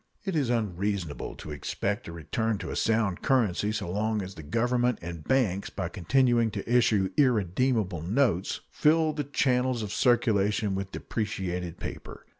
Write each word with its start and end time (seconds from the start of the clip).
It 0.25 0.35
is 0.35 0.49
unreasonable 0.49 1.35
to 1.35 1.51
expect 1.51 2.07
a 2.07 2.11
return 2.11 2.57
to 2.57 2.71
a 2.71 2.75
sound 2.75 3.21
currency 3.21 3.71
so 3.71 3.87
long 3.91 4.23
as 4.23 4.33
the 4.33 4.41
Government 4.41 4.97
and 4.99 5.23
banks, 5.23 5.69
by 5.69 5.89
continuing 5.89 6.49
to 6.49 6.67
issue 6.67 7.11
irredeemable 7.17 8.01
notes, 8.01 8.61
fill 8.71 9.13
the 9.13 9.25
channels 9.25 9.83
of 9.83 9.93
circulation 9.93 10.73
with 10.73 10.91
depreciated 10.91 11.77
paper. 11.79 12.25